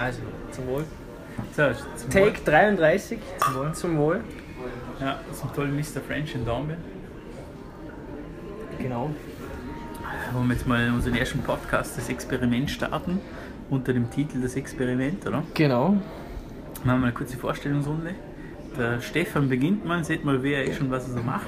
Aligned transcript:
Also, 0.00 0.20
zum 0.52 0.66
Wohl. 0.66 0.84
So, 1.56 1.62
zum 1.96 2.10
Take 2.10 2.40
33. 2.44 3.18
Zum 3.38 3.54
Wohl. 3.54 3.72
Zum 3.72 3.98
Wohl. 3.98 4.20
Ja, 5.00 5.20
zum 5.32 5.52
tollen 5.54 5.76
Mr. 5.76 6.00
French 6.06 6.34
in 6.34 6.44
Dornbirn. 6.44 6.78
Genau. 8.78 9.10
Wollen 10.32 10.48
wir 10.48 10.54
jetzt 10.54 10.66
mal 10.66 10.88
unseren 10.90 11.14
ersten 11.14 11.40
Podcast, 11.40 11.96
das 11.96 12.08
Experiment, 12.08 12.70
starten. 12.70 13.20
Unter 13.70 13.92
dem 13.92 14.10
Titel 14.10 14.40
Das 14.40 14.56
Experiment, 14.56 15.26
oder? 15.26 15.42
Genau. 15.54 15.88
Machen 15.88 16.00
wir 16.84 16.96
mal 16.96 17.02
eine 17.04 17.12
kurze 17.12 17.36
Vorstellungsrunde. 17.36 18.14
Der 18.78 19.00
Stefan 19.00 19.48
beginnt 19.48 19.84
mal, 19.84 20.02
seht 20.04 20.24
mal, 20.24 20.42
wer 20.42 20.58
er 20.58 20.64
ist 20.64 20.80
und 20.80 20.90
was 20.90 21.06
er 21.08 21.14
so 21.14 21.22
macht. 21.22 21.46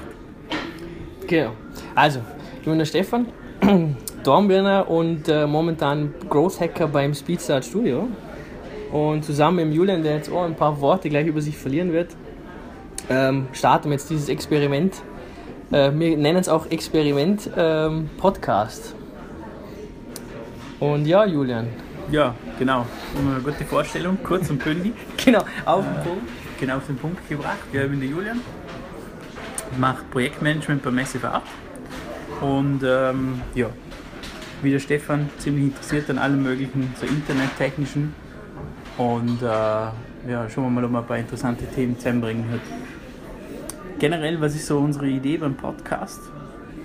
Genau. 1.27 1.53
Also, 1.95 2.19
ich 2.59 2.65
bin 2.65 2.77
der 2.77 2.85
Stefan, 2.85 3.27
Dornbirner 4.23 4.89
und 4.89 5.27
äh, 5.27 5.47
momentan 5.47 6.13
Growth 6.29 6.59
Hacker 6.59 6.87
beim 6.87 7.13
Speedstart 7.13 7.65
Studio. 7.65 8.07
Und 8.91 9.23
zusammen 9.23 9.67
mit 9.69 9.75
Julian, 9.75 10.03
der 10.03 10.15
jetzt 10.15 10.31
auch 10.31 10.43
ein 10.43 10.55
paar 10.55 10.81
Worte 10.81 11.09
gleich 11.09 11.27
über 11.27 11.41
sich 11.41 11.57
verlieren 11.57 11.93
wird, 11.93 12.15
ähm, 13.09 13.47
starten 13.53 13.85
wir 13.89 13.93
jetzt 13.93 14.09
dieses 14.09 14.29
Experiment. 14.29 15.01
Äh, 15.71 15.91
wir 15.93 16.17
nennen 16.17 16.39
es 16.39 16.49
auch 16.49 16.69
Experiment 16.69 17.49
ähm, 17.55 18.09
Podcast. 18.17 18.95
Und 20.79 21.05
ja, 21.05 21.25
Julian. 21.25 21.67
Ja, 22.11 22.35
genau. 22.59 22.85
Eine 23.17 23.41
gute 23.41 23.63
Vorstellung, 23.63 24.17
kurz 24.23 24.49
und 24.49 24.63
bündig. 24.63 24.93
Genau, 25.23 25.43
auf 25.65 25.85
den 25.85 26.03
Punkt. 26.03 26.29
Genau 26.59 26.77
auf 26.77 26.87
den 26.87 26.97
Punkt 26.97 27.29
gebracht. 27.29 27.59
Ja, 27.71 27.83
ich 27.83 27.89
bin 27.89 27.99
der 27.99 28.09
Julian. 28.09 28.41
Mache 29.79 30.03
Projektmanagement 30.11 30.83
beim 30.83 31.05
SFA. 31.05 31.41
Und 32.41 32.81
ähm, 32.83 33.41
ja, 33.55 33.67
wie 34.61 34.71
der 34.71 34.79
Stefan, 34.79 35.29
ziemlich 35.37 35.65
interessiert 35.65 36.09
an 36.09 36.17
allem 36.17 36.43
möglichen, 36.43 36.93
so 36.99 37.05
internettechnischen. 37.05 38.13
Und 38.97 39.41
äh, 39.41 39.45
ja, 39.45 40.49
schauen 40.49 40.65
wir 40.65 40.69
mal, 40.69 40.85
ob 40.85 40.91
wir 40.91 40.99
ein 40.99 41.05
paar 41.05 41.17
interessante 41.17 41.65
Themen 41.65 41.97
zusammenbringen 41.97 42.45
heute. 42.51 42.61
Generell, 43.99 44.41
was 44.41 44.55
ist 44.55 44.67
so 44.67 44.79
unsere 44.79 45.07
Idee 45.07 45.37
beim 45.37 45.55
Podcast? 45.55 46.19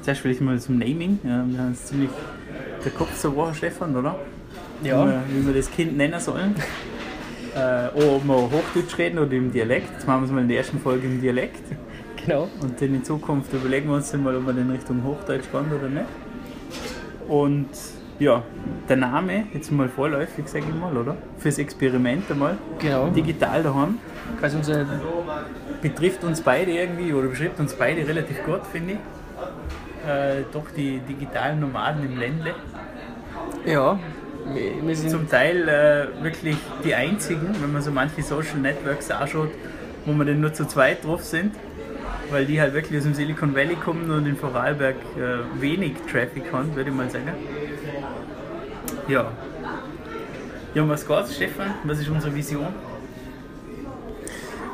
Zuerst 0.02 0.20
vielleicht 0.20 0.40
mal 0.40 0.58
zum 0.60 0.78
Naming. 0.78 1.18
Ja, 1.24 1.44
wir 1.46 1.58
haben 1.58 1.70
jetzt 1.70 1.88
ziemlich 1.88 2.10
der 2.84 2.92
Kopf 2.92 3.18
zur 3.18 3.34
Woche, 3.34 3.54
Stefan, 3.54 3.96
oder? 3.96 4.16
Ja. 4.82 5.04
Wie, 5.04 5.10
wir, 5.10 5.22
wie 5.28 5.46
wir 5.46 5.54
das 5.54 5.70
Kind 5.70 5.96
nennen 5.96 6.20
sollen. 6.20 6.54
äh, 7.56 7.88
ob 7.88 8.24
wir 8.24 8.34
Hochdeutsch 8.34 8.98
reden 8.98 9.18
oder 9.18 9.32
im 9.32 9.50
Dialekt. 9.50 9.90
Jetzt 9.94 10.06
machen 10.06 10.22
wir 10.22 10.26
es 10.26 10.32
mal 10.32 10.42
in 10.42 10.48
der 10.48 10.58
ersten 10.58 10.78
Folge 10.78 11.06
im 11.06 11.20
Dialekt. 11.20 11.62
Genau. 12.24 12.48
Und 12.60 12.80
dann 12.80 12.94
in 12.94 13.04
Zukunft 13.04 13.52
überlegen 13.52 13.88
wir 13.88 13.96
uns 13.96 14.10
dann 14.10 14.22
mal, 14.22 14.36
ob 14.36 14.46
wir 14.46 14.56
in 14.56 14.70
Richtung 14.70 15.02
Hochdeutsch 15.04 15.50
gehen 15.50 15.72
oder 15.72 15.88
nicht. 15.88 16.06
Und 17.28 17.68
ja, 18.18 18.42
der 18.88 18.96
Name, 18.96 19.44
jetzt 19.52 19.70
mal 19.70 19.88
vorläufig, 19.88 20.48
sage 20.48 20.64
ich 20.68 20.74
mal, 20.74 20.96
oder? 20.96 21.16
Fürs 21.38 21.58
Experiment 21.58 22.30
einmal. 22.30 22.56
Genau. 22.78 23.08
Digital 23.08 23.62
daheim. 23.62 23.98
Quasi 24.38 24.56
unser 24.56 24.86
Betrifft 25.82 26.24
uns 26.24 26.40
beide 26.40 26.72
irgendwie 26.72 27.12
oder 27.12 27.28
beschreibt 27.28 27.60
uns 27.60 27.74
beide 27.74 28.06
relativ 28.06 28.42
gut, 28.44 28.60
finde 28.70 28.94
ich. 28.94 28.98
Äh, 30.08 30.44
doch 30.52 30.70
die 30.74 31.00
digitalen 31.00 31.60
Nomaden 31.60 32.04
im 32.04 32.18
Ländle. 32.18 32.54
Ja, 33.66 33.98
wir, 34.52 34.86
wir 34.86 34.96
sind 34.96 35.10
Zum 35.10 35.28
Teil 35.28 35.68
äh, 35.68 36.22
wirklich 36.22 36.56
die 36.84 36.94
einzigen, 36.94 37.54
wenn 37.60 37.72
man 37.72 37.82
so 37.82 37.90
manche 37.90 38.22
Social 38.22 38.58
Networks 38.58 39.10
anschaut, 39.10 39.50
wo 40.04 40.12
man 40.12 40.26
dann 40.26 40.40
nur 40.40 40.52
zu 40.52 40.66
zweit 40.66 41.04
drauf 41.04 41.24
sind, 41.24 41.54
weil 42.30 42.46
die 42.46 42.60
halt 42.60 42.74
wirklich 42.74 42.98
aus 42.98 43.04
dem 43.04 43.14
Silicon 43.14 43.54
Valley 43.54 43.74
kommen 43.76 44.10
und 44.10 44.26
in 44.26 44.36
Vorarlberg 44.36 44.96
äh, 45.16 45.60
wenig 45.60 45.94
Traffic 46.10 46.52
haben, 46.52 46.74
würde 46.76 46.90
ich 46.90 46.96
mal 46.96 47.10
sagen. 47.10 47.32
Ja. 49.08 49.30
Ja, 50.74 50.82
um 50.82 50.88
was 50.88 51.06
geht's, 51.06 51.34
Stefan? 51.34 51.74
Was 51.84 52.00
ist 52.00 52.08
unsere 52.08 52.34
Vision? 52.34 52.66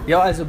Ja, 0.07 0.21
also 0.21 0.47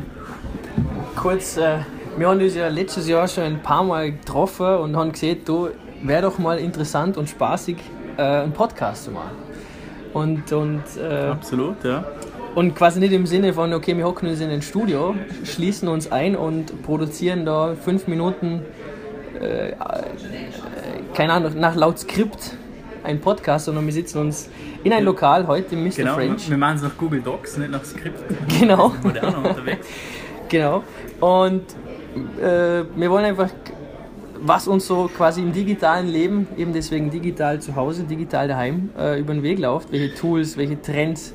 kurz, 1.16 1.58
äh, 1.58 1.78
wir 2.18 2.28
haben 2.28 2.42
uns 2.42 2.56
ja 2.56 2.70
letztes 2.70 3.08
Jahr 3.08 3.28
schon 3.28 3.44
ein 3.44 3.62
paar 3.62 3.84
Mal 3.84 4.14
getroffen 4.14 4.66
und 4.78 4.96
haben 4.96 5.12
gesehen, 5.12 5.42
du 5.46 5.70
wäre 6.02 6.24
doch 6.24 6.40
mal 6.40 6.58
interessant 6.58 7.18
und 7.18 7.30
spaßig, 7.30 7.78
äh, 8.18 8.22
einen 8.22 8.52
Podcast 8.54 9.06
zu 9.06 9.12
machen. 9.12 9.36
Und, 10.14 10.52
und, 10.52 10.84
äh, 11.00 11.28
Absolut, 11.28 11.84
ja. 11.84 12.04
und 12.56 12.76
quasi 12.76 13.00
nicht 13.00 13.14
im 13.14 13.26
Sinne 13.26 13.54
von, 13.54 13.74
okay, 13.74 13.96
wir 13.98 14.06
hocken 14.06 14.30
uns 14.30 14.40
in 14.40 14.50
ein 14.50 14.62
Studio, 14.62 15.16
schließen 15.44 15.88
uns 15.88 16.12
ein 16.12 16.36
und 16.36 16.84
produzieren 16.84 17.46
da 17.46 17.76
fünf 17.76 18.08
Minuten, 18.08 18.62
äh, 19.40 19.70
äh, 19.70 19.76
keine 21.14 21.34
Ahnung, 21.34 21.54
nach 21.60 21.76
laut 21.76 22.00
Skript 22.00 22.56
einen 23.04 23.20
Podcast, 23.20 23.66
sondern 23.66 23.86
wir 23.86 23.94
sitzen 23.94 24.20
uns 24.20 24.50
in 24.84 24.94
ein 24.94 25.04
Lokal 25.04 25.46
heute 25.48 25.76
im 25.76 25.84
Mr. 25.84 25.90
Genau, 25.98 26.14
French. 26.16 26.50
wir 26.50 26.58
machen 26.58 26.78
es 26.78 26.84
nach 26.84 26.98
Google 26.98 27.22
Docs, 27.22 27.58
nicht 27.58 27.72
nach 27.72 27.84
Skripten. 27.84 28.38
Genau. 28.60 28.94
Moderner 29.04 29.38
unterwegs. 29.40 29.88
Genau. 30.50 30.84
Und 31.20 31.64
äh, 32.42 32.84
wir 32.96 33.10
wollen 33.12 33.26
einfach, 33.26 33.50
was 34.42 34.68
uns 34.68 34.88
so 34.88 35.10
quasi 35.16 35.42
im 35.42 35.52
digitalen 35.54 36.08
Leben, 36.08 36.48
eben 36.58 36.74
deswegen 36.74 37.10
digital 37.12 37.60
zu 37.60 37.76
Hause, 37.76 38.04
digital 38.04 38.48
daheim, 38.48 38.90
äh, 38.98 39.20
über 39.20 39.34
den 39.34 39.44
Weg 39.44 39.60
läuft, 39.60 39.92
welche 39.92 40.14
Tools, 40.16 40.58
welche 40.58 40.82
Trends, 40.82 41.34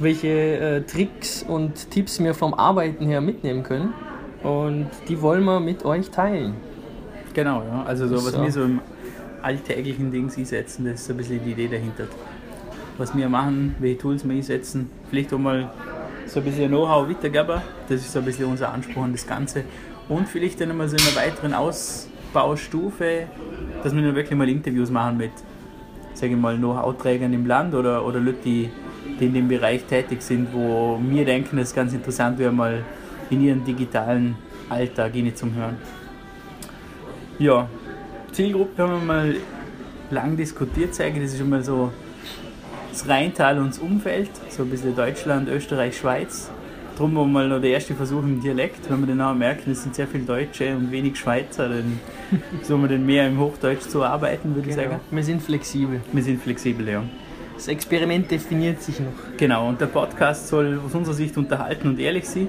welche 0.00 0.28
äh, 0.28 0.80
Tricks 0.82 1.44
und 1.46 1.90
Tipps 1.90 2.22
wir 2.22 2.34
vom 2.34 2.54
Arbeiten 2.54 3.06
her 3.06 3.20
mitnehmen 3.20 3.62
können. 3.62 3.92
Und 4.42 4.88
die 5.08 5.20
wollen 5.22 5.44
wir 5.44 5.60
mit 5.60 5.84
euch 5.84 6.10
teilen. 6.10 6.54
Genau, 7.34 7.62
ja. 7.62 7.84
Also 7.84 8.06
so, 8.08 8.16
was 8.16 8.32
So. 8.32 8.42
wir 8.42 8.50
so 8.52 8.62
im 8.62 8.80
alltäglichen 9.46 10.10
Dings 10.10 10.36
einsetzen, 10.36 10.84
das 10.86 10.94
ist 11.00 11.06
so 11.06 11.12
ein 11.12 11.18
bisschen 11.18 11.40
die 11.44 11.52
Idee 11.52 11.68
dahinter. 11.68 12.08
Was 12.98 13.16
wir 13.16 13.28
machen, 13.28 13.76
welche 13.78 13.98
Tools 13.98 14.26
wir 14.26 14.34
einsetzen, 14.34 14.90
vielleicht 15.08 15.32
auch 15.32 15.38
mal 15.38 15.70
so 16.26 16.40
ein 16.40 16.44
bisschen 16.44 16.68
Know-how 16.68 17.08
weitergeben, 17.08 17.60
das 17.88 18.00
ist 18.00 18.12
so 18.12 18.18
ein 18.18 18.24
bisschen 18.24 18.46
unser 18.46 18.72
Anspruch 18.72 19.04
an 19.04 19.12
das 19.12 19.24
Ganze. 19.24 19.62
Und 20.08 20.28
vielleicht 20.28 20.60
dann 20.60 20.76
mal 20.76 20.88
so 20.88 20.96
in 20.96 21.02
einer 21.02 21.16
weiteren 21.16 21.54
Ausbaustufe, 21.54 23.28
dass 23.84 23.94
wir 23.94 24.02
dann 24.02 24.16
wirklich 24.16 24.36
mal 24.36 24.48
Interviews 24.48 24.90
machen 24.90 25.18
mit, 25.18 25.32
sage 26.14 26.32
ich 26.32 26.38
mal, 26.38 26.56
Know-how-Trägern 26.56 27.32
im 27.32 27.46
Land 27.46 27.74
oder, 27.74 28.04
oder 28.04 28.18
Leute, 28.18 28.38
die, 28.44 28.70
die 29.20 29.26
in 29.26 29.34
dem 29.34 29.48
Bereich 29.48 29.84
tätig 29.84 30.22
sind, 30.22 30.52
wo 30.52 30.98
wir 31.00 31.24
denken, 31.24 31.56
dass 31.56 31.68
es 31.68 31.74
ganz 31.74 31.92
interessant 31.92 32.38
wäre, 32.38 32.50
mal 32.50 32.84
in 33.30 33.42
ihren 33.42 33.64
digitalen 33.64 34.36
Alltag 34.68 35.12
zum 35.34 35.54
Hören. 35.54 35.76
Ja, 37.38 37.68
Zielgruppe 38.36 38.82
haben 38.82 38.92
wir 38.92 39.14
mal 39.14 39.36
lang 40.10 40.36
diskutiert, 40.36 40.90
ich. 40.90 41.14
Das 41.14 41.32
ist 41.32 41.40
immer 41.40 41.62
so 41.62 41.90
das 42.92 43.08
Rheintal 43.08 43.58
und 43.58 43.68
das 43.68 43.78
Umfeld, 43.78 44.28
so 44.50 44.64
ein 44.64 44.68
bisschen 44.68 44.94
Deutschland, 44.94 45.48
Österreich, 45.48 45.96
Schweiz. 45.96 46.50
Darum 46.96 47.16
war 47.16 47.24
mal 47.24 47.48
noch 47.48 47.62
der 47.62 47.70
erste 47.70 47.94
Versuch 47.94 48.22
im 48.22 48.42
Dialekt. 48.42 48.90
Wenn 48.90 49.00
wir 49.00 49.06
dann 49.06 49.22
auch 49.22 49.34
merken, 49.34 49.70
es 49.70 49.84
sind 49.84 49.94
sehr 49.94 50.06
viele 50.06 50.24
Deutsche 50.24 50.76
und 50.76 50.92
wenig 50.92 51.16
Schweizer, 51.16 51.70
dann 51.70 51.98
sollen 52.62 52.82
wir 52.82 52.88
dann 52.88 53.06
mehr 53.06 53.26
im 53.26 53.40
Hochdeutsch 53.40 53.88
zu 53.88 54.04
arbeiten, 54.04 54.54
würde 54.54 54.68
ich 54.68 54.74
sagen. 54.74 55.00
Wir 55.10 55.24
sind 55.24 55.40
flexibel. 55.40 56.02
Wir 56.12 56.22
sind 56.22 56.42
flexibel, 56.42 56.86
ja. 56.86 57.02
Das 57.54 57.68
Experiment 57.68 58.30
definiert 58.30 58.82
sich 58.82 59.00
noch. 59.00 59.14
Genau, 59.38 59.66
und 59.66 59.80
der 59.80 59.86
Podcast 59.86 60.48
soll 60.48 60.78
aus 60.84 60.94
unserer 60.94 61.14
Sicht 61.14 61.38
unterhalten 61.38 61.88
und 61.88 61.98
ehrlich 61.98 62.28
sein 62.28 62.48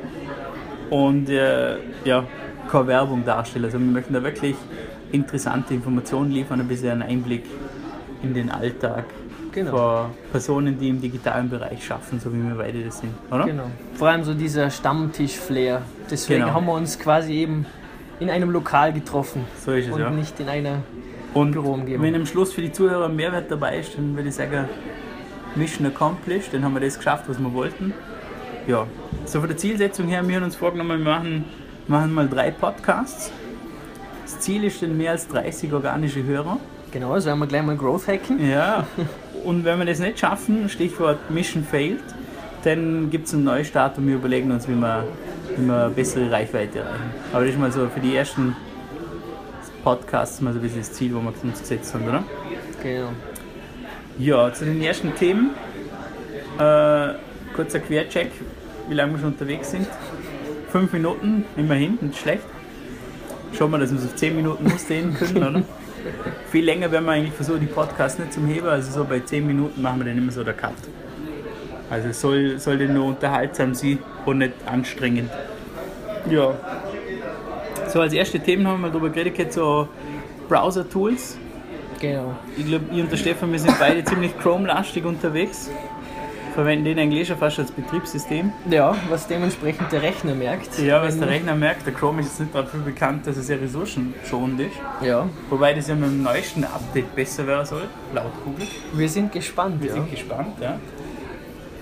und 0.89 1.29
äh, 1.29 1.77
ja, 2.03 2.25
keine 2.69 2.87
Werbung 2.87 3.23
darstellen. 3.23 3.63
Also 3.63 3.79
wir 3.79 3.85
möchten 3.85 4.13
da 4.13 4.21
wirklich 4.21 4.57
interessante 5.11 5.73
Informationen 5.73 6.31
liefern, 6.31 6.59
ein 6.59 6.67
bisschen 6.67 6.89
einen 6.91 7.01
Einblick 7.03 7.43
in 8.23 8.33
den 8.33 8.49
Alltag 8.51 9.05
Genau. 9.51 9.71
von 9.71 10.05
Personen, 10.31 10.77
die 10.77 10.89
im 10.89 11.01
digitalen 11.01 11.49
Bereich 11.49 11.83
schaffen, 11.83 12.19
so 12.19 12.31
wie 12.31 12.37
wir 12.47 12.55
beide 12.55 12.83
das 12.83 12.99
sind, 12.99 13.11
oder? 13.31 13.45
Genau. 13.45 13.63
Vor 13.95 14.09
allem 14.09 14.23
so 14.23 14.33
dieser 14.35 14.69
Stammtisch-Flair. 14.69 15.81
Deswegen 16.11 16.41
Genau. 16.41 16.53
haben 16.53 16.65
wir 16.67 16.73
uns 16.73 16.99
quasi 16.99 17.33
eben 17.33 17.65
in 18.19 18.29
einem 18.29 18.51
Lokal 18.51 18.93
getroffen 18.93 19.45
So 19.65 19.71
ist 19.71 19.87
es, 19.87 19.91
und 19.93 19.99
ja. 20.01 20.09
nicht 20.11 20.39
in 20.39 20.49
einer 20.49 20.79
Und 21.33 21.51
Büroumgebung. 21.51 22.05
wenn 22.05 22.15
am 22.15 22.25
Schluss 22.27 22.53
für 22.53 22.61
die 22.61 22.71
Zuhörer 22.71 23.09
Mehrwert 23.09 23.49
dabei 23.49 23.79
ist, 23.79 23.97
dann 23.97 24.15
würde 24.15 24.29
ich 24.29 24.35
sagen, 24.35 24.65
Mission 25.55 25.87
accomplished, 25.87 26.53
dann 26.53 26.63
haben 26.63 26.73
wir 26.75 26.81
das 26.81 26.97
geschafft, 26.97 27.25
was 27.27 27.39
wir 27.39 27.51
wollten. 27.53 27.93
Ja, 28.67 28.85
so 29.25 29.39
von 29.39 29.47
der 29.49 29.57
Zielsetzung 29.57 30.07
her, 30.07 30.27
wir 30.27 30.35
haben 30.35 30.43
uns 30.43 30.55
vorgenommen, 30.55 30.99
wir 31.03 31.11
machen, 31.13 31.45
machen 31.87 32.13
mal 32.13 32.27
drei 32.27 32.51
Podcasts. 32.51 33.31
Das 34.27 34.41
Ziel 34.41 34.65
ist 34.65 34.81
dann 34.81 34.97
mehr 34.97 35.11
als 35.11 35.25
30 35.29 35.71
organische 35.71 36.21
Hörer. 36.21 36.59
Genau, 36.91 37.13
also 37.13 37.27
werden 37.27 37.39
wir 37.39 37.47
gleich 37.47 37.63
mal 37.63 37.77
Growth 37.77 38.09
hacken. 38.09 38.45
Ja, 38.45 38.85
und 39.45 39.63
wenn 39.63 39.79
wir 39.79 39.85
das 39.85 39.99
nicht 39.99 40.19
schaffen, 40.19 40.67
Stichwort 40.67 41.31
Mission 41.31 41.63
failed, 41.63 42.03
dann 42.65 43.09
gibt 43.09 43.27
es 43.27 43.33
einen 43.33 43.45
Neustart 43.45 43.97
und 43.97 44.05
wir 44.05 44.15
überlegen 44.15 44.51
uns, 44.51 44.67
wie 44.67 44.75
wir, 44.75 45.05
wie 45.55 45.65
wir 45.65 45.85
eine 45.85 45.89
bessere 45.91 46.29
Reichweite 46.29 46.79
erreichen. 46.79 47.13
Aber 47.31 47.45
das 47.45 47.53
ist 47.53 47.59
mal 47.59 47.71
so 47.71 47.87
für 47.87 48.01
die 48.01 48.17
ersten 48.17 48.53
Podcasts 49.85 50.41
mal 50.41 50.51
so 50.51 50.59
ein 50.59 50.61
bisschen 50.61 50.79
das 50.79 50.91
Ziel, 50.91 51.15
wo 51.15 51.21
wir 51.21 51.33
uns 51.43 51.61
gesetzt 51.61 51.93
haben, 51.93 52.05
oder? 52.09 52.25
Genau. 52.83 53.11
Ja, 54.19 54.51
zu 54.51 54.65
den 54.65 54.81
ersten 54.81 55.15
Themen. 55.15 55.51
Äh, 56.59 57.13
kurzer 57.55 57.79
Quercheck, 57.79 58.31
wie 58.89 58.93
lange 58.93 59.13
wir 59.13 59.19
schon 59.19 59.29
unterwegs 59.29 59.71
sind. 59.71 59.87
Fünf 60.69 60.91
Minuten, 60.91 61.45
immerhin, 61.55 61.97
nicht 62.01 62.17
schlecht. 62.17 62.43
Schauen 63.53 63.71
wir, 63.71 63.79
dass 63.79 63.91
wir 63.91 63.99
es 63.99 64.05
auf 64.05 64.15
zehn 64.15 64.35
Minuten 64.35 64.71
ausdehnen 64.71 65.13
können, 65.13 65.37
oder? 65.37 65.63
Viel 66.51 66.63
länger 66.63 66.91
werden 66.91 67.05
wir 67.05 67.11
eigentlich 67.11 67.33
versuchen, 67.33 67.59
die 67.59 67.65
Podcasts 67.65 68.19
nicht 68.19 68.33
zum 68.33 68.47
Heben. 68.47 68.67
Also 68.67 68.91
so 68.91 69.03
bei 69.05 69.19
zehn 69.19 69.45
Minuten 69.45 69.81
machen 69.81 69.99
wir 69.99 70.05
dann 70.05 70.17
immer 70.17 70.31
so 70.31 70.43
der 70.43 70.53
Cut. 70.53 70.73
Also 71.89 72.09
es 72.09 72.19
soll, 72.19 72.59
sollte 72.59 72.85
nur 72.85 73.05
unterhaltsam 73.05 73.73
sein 73.73 73.99
und 74.25 74.39
nicht 74.39 74.53
anstrengend. 74.65 75.29
Ja. 76.29 76.53
So, 77.87 78.01
als 78.01 78.13
erste 78.13 78.39
Themen 78.39 78.67
haben 78.67 78.81
wir 78.81 78.89
darüber 78.89 79.09
geredet, 79.09 79.53
so 79.53 79.87
Browser-Tools. 80.49 81.37
Genau. 81.99 82.35
Ich 82.57 82.67
glaube, 82.67 82.85
ich 82.91 83.01
und 83.01 83.11
der 83.11 83.17
Stefan, 83.17 83.51
wir 83.51 83.59
sind 83.59 83.77
beide 83.79 84.03
ziemlich 84.03 84.37
Chrome-lastig 84.39 85.05
unterwegs. 85.05 85.69
Verwenden 86.57 86.85
den 86.85 86.97
eigentlich 86.97 87.27
schon 87.27 87.37
fast 87.37 87.59
als 87.59 87.71
Betriebssystem. 87.71 88.51
Ja, 88.67 88.95
was 89.09 89.27
dementsprechend 89.27 89.91
der 89.91 90.01
Rechner 90.01 90.33
merkt. 90.33 90.79
Ja, 90.79 91.03
was 91.03 91.19
der 91.19 91.27
Rechner 91.27 91.53
merkt, 91.53 91.85
der 91.85 91.93
Chrome 91.93 92.21
ist 92.21 92.29
jetzt 92.29 92.39
nicht 92.39 92.55
dafür 92.55 92.79
bekannt, 92.79 93.27
dass 93.27 93.37
er 93.37 93.43
sehr 93.43 93.61
ressourcenschonend 93.61 94.61
ist. 94.61 94.71
Ja, 95.05 95.29
Wobei 95.51 95.75
das 95.75 95.87
ja 95.87 95.93
mit 95.93 96.05
dem 96.05 96.23
neuesten 96.23 96.63
Update 96.63 97.13
besser 97.13 97.45
werden 97.45 97.67
soll, 97.67 97.83
laut 98.11 98.31
Google. 98.43 98.65
wir 98.91 99.07
sind 99.07 99.31
gespannt. 99.31 99.83
Wir 99.83 99.89
ja. 99.89 99.93
sind 99.93 100.09
gespannt, 100.09 100.55
ja. 100.59 100.79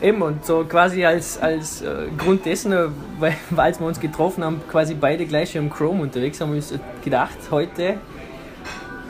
Eben, 0.01 0.22
und 0.22 0.45
so 0.45 0.66
quasi 0.66 1.06
als, 1.06 1.38
als 1.38 1.81
äh, 1.81 2.07
Grund 2.18 2.45
dessen, 2.45 2.74
äh, 2.74 2.88
weil, 3.18 3.38
weil 3.51 3.80
wir 3.80 3.88
uns 3.88 4.01
getroffen 4.01 4.44
haben, 4.44 4.60
quasi 4.69 4.94
beide 4.94 5.25
gleich 5.25 5.56
im 5.56 5.69
Chrome 5.69 6.04
unterwegs, 6.04 6.42
haben 6.42 6.50
wir 6.50 6.57
uns 6.57 6.74
gedacht, 7.01 7.38
heute 7.50 7.95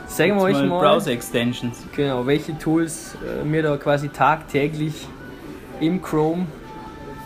sagen 0.06 0.36
wir 0.36 0.42
euch 0.42 0.56
Jetzt 0.56 0.68
mal, 0.68 0.78
Browser-Extensions. 0.78 1.86
genau, 1.96 2.24
welche 2.24 2.56
Tools 2.56 3.16
äh, 3.16 3.52
wir 3.52 3.64
da 3.64 3.76
quasi 3.78 4.10
tagtäglich 4.10 5.08
im 5.80 6.02
Chrome 6.02 6.46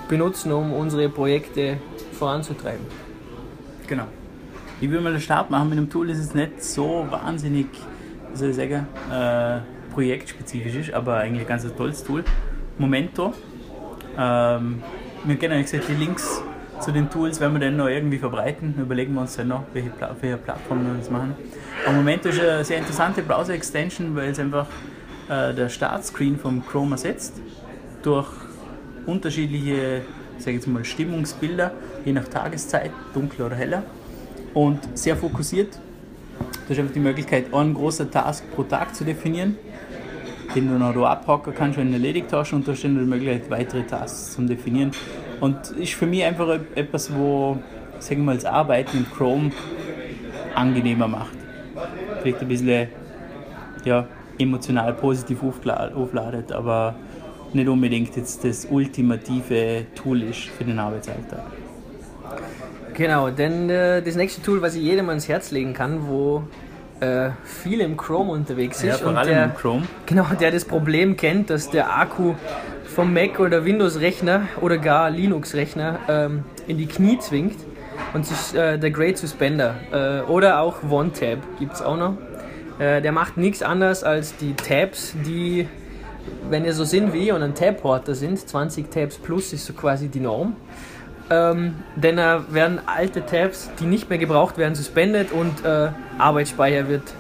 benutzen, 0.08 0.52
um 0.52 0.72
unsere 0.72 1.08
Projekte 1.08 1.78
voranzutreiben. 2.12 2.84
Genau. 3.86 4.04
Ich 4.80 4.90
will 4.90 5.00
mal 5.00 5.12
den 5.12 5.20
Start 5.20 5.50
machen 5.50 5.68
mit 5.68 5.78
dem 5.78 5.90
Tool, 5.90 6.08
das 6.08 6.18
ist 6.18 6.34
nicht 6.34 6.62
so 6.64 7.06
wahnsinnig, 7.10 7.66
wie 8.32 8.36
soll 8.38 8.50
ich 8.50 8.56
sagen, 8.56 8.86
äh, 9.12 9.60
projektspezifisch 9.92 10.74
ist, 10.74 10.94
aber 10.94 11.16
eigentlich 11.16 11.42
ein 11.42 11.48
ganz 11.48 11.66
tolles 11.76 12.02
Tool. 12.02 12.24
Momento. 12.78 13.34
Ähm, 14.16 14.82
wir 15.24 15.36
kennen 15.36 15.54
ja 15.54 15.62
gesagt, 15.62 15.84
die 15.88 15.94
Links 15.94 16.42
zu 16.80 16.92
den 16.92 17.10
Tools 17.10 17.40
werden 17.40 17.52
wir 17.52 17.60
dann 17.60 17.76
noch 17.76 17.88
irgendwie 17.88 18.18
verbreiten. 18.18 18.74
Überlegen 18.80 19.12
wir 19.14 19.20
uns 19.20 19.36
dann 19.36 19.48
noch, 19.48 19.64
welche, 19.74 19.90
Pla 19.90 20.16
welche 20.20 20.38
Plattform 20.38 20.86
wir 20.86 20.94
das 20.94 21.10
machen. 21.10 21.34
Aber 21.84 21.94
Momento 21.94 22.30
ist 22.30 22.40
eine 22.40 22.64
sehr 22.64 22.78
interessante 22.78 23.22
Browser-Extension, 23.22 24.16
weil 24.16 24.30
es 24.30 24.38
einfach 24.38 24.66
äh, 25.28 25.52
der 25.52 25.68
Startscreen 25.68 26.38
vom 26.38 26.66
Chrome 26.66 26.92
ersetzt 26.92 27.40
durch 28.02 28.28
unterschiedliche, 29.10 30.02
sage 30.38 30.56
jetzt 30.56 30.66
mal, 30.66 30.84
Stimmungsbilder, 30.84 31.72
je 32.04 32.12
nach 32.12 32.28
Tageszeit, 32.28 32.92
dunkler 33.12 33.46
oder 33.46 33.56
heller 33.56 33.82
und 34.54 34.78
sehr 34.94 35.16
fokussiert. 35.16 35.78
Du 36.66 36.70
hast 36.70 36.78
einfach 36.78 36.94
die 36.94 37.00
Möglichkeit, 37.00 37.52
einen 37.52 37.74
großen 37.74 38.10
Task 38.10 38.44
pro 38.54 38.62
Tag 38.62 38.94
zu 38.94 39.04
definieren, 39.04 39.56
den 40.54 40.68
du 40.68 40.78
noch 40.78 40.94
da 40.94 41.12
abhaken 41.12 41.52
kannst, 41.54 41.78
wenn 41.78 41.88
du 41.88 41.94
erledigt 41.94 42.32
hast 42.32 42.52
und 42.52 42.66
du 42.66 42.72
hast 42.72 42.82
dann 42.84 42.98
die 42.98 43.04
Möglichkeit, 43.04 43.50
weitere 43.50 43.82
Tasks 43.82 44.34
zu 44.34 44.42
definieren. 44.42 44.92
Und 45.40 45.70
ist 45.70 45.94
für 45.94 46.06
mich 46.06 46.24
einfach 46.24 46.60
etwas, 46.74 47.14
wo, 47.14 47.58
sagen 47.98 48.20
wir 48.20 48.26
mal, 48.26 48.34
das 48.36 48.44
Arbeiten 48.44 48.98
in 48.98 49.10
Chrome 49.10 49.50
angenehmer 50.54 51.08
macht. 51.08 51.34
Vielleicht 52.22 52.40
ein 52.40 52.48
bisschen 52.48 52.88
ja, 53.84 54.06
emotional 54.38 54.92
positiv 54.94 55.42
aufladet, 55.42 56.52
aber 56.52 56.94
nicht 57.54 57.68
unbedingt 57.68 58.16
jetzt 58.16 58.44
das 58.44 58.66
ultimative 58.70 59.86
Tool 59.94 60.22
ist 60.22 60.44
für 60.44 60.64
den 60.64 60.78
Arbeitsalltag. 60.78 61.42
Genau, 62.94 63.30
denn 63.30 63.70
äh, 63.70 64.02
das 64.02 64.16
nächste 64.16 64.42
Tool, 64.42 64.60
was 64.62 64.74
ich 64.74 64.82
jedem 64.82 65.08
ans 65.08 65.28
Herz 65.28 65.50
legen 65.50 65.72
kann, 65.72 66.06
wo 66.08 66.42
äh, 67.00 67.30
viele 67.44 67.84
im 67.84 67.96
Chrome 67.96 68.32
unterwegs 68.32 68.82
Ja, 68.82 68.94
ist 68.94 69.00
vor 69.00 69.10
und 69.12 69.16
allem 69.16 69.28
der, 69.28 69.44
im 69.44 69.54
Chrome. 69.54 69.82
genau, 70.06 70.26
der 70.38 70.50
das 70.50 70.64
Problem 70.64 71.16
kennt, 71.16 71.50
dass 71.50 71.70
der 71.70 71.96
Akku 71.98 72.34
vom 72.84 73.14
Mac 73.14 73.38
oder 73.40 73.64
Windows-Rechner 73.64 74.42
oder 74.60 74.76
gar 74.78 75.10
Linux-Rechner 75.10 75.98
ähm, 76.08 76.44
in 76.66 76.76
die 76.76 76.86
Knie 76.86 77.18
zwingt. 77.18 77.56
Und 78.12 78.22
ist 78.22 78.54
äh, 78.54 78.78
der 78.78 78.90
Great 78.90 79.18
Suspender. 79.18 79.76
Äh, 79.92 80.28
oder 80.28 80.60
auch 80.60 80.82
OneTab 80.88 81.38
gibt 81.58 81.74
es 81.74 81.82
auch 81.82 81.96
noch. 81.96 82.14
Äh, 82.78 83.00
der 83.02 83.12
macht 83.12 83.36
nichts 83.36 83.62
anderes 83.62 84.02
als 84.02 84.36
die 84.36 84.54
Tabs, 84.54 85.14
die, 85.24 85.68
wenn 86.48 86.64
ihr 86.64 86.72
so 86.72 86.84
sind 86.84 87.12
wie 87.12 87.28
ich 87.28 87.32
und 87.32 87.42
ein 87.42 87.54
Tab-Porter 87.54 88.14
sind, 88.14 88.38
20 88.38 88.90
Tabs 88.90 89.18
plus 89.18 89.52
ist 89.52 89.66
so 89.66 89.72
quasi 89.72 90.08
die 90.08 90.20
Norm. 90.20 90.56
Ähm, 91.30 91.76
denn 91.94 92.18
äh, 92.18 92.38
werden 92.50 92.80
alte 92.86 93.24
Tabs, 93.24 93.70
die 93.78 93.84
nicht 93.84 94.10
mehr 94.10 94.18
gebraucht 94.18 94.58
werden, 94.58 94.74
suspendet 94.74 95.30
und 95.30 95.64
äh, 95.64 95.90
Arbeitsspeicher 96.18 96.88
wird 96.88 97.14